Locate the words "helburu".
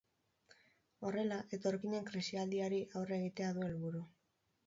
3.67-4.05